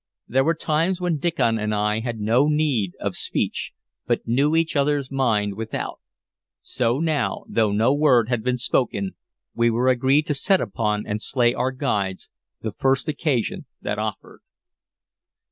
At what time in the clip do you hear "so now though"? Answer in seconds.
6.63-7.71